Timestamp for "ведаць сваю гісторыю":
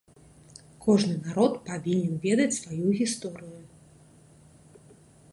2.23-4.95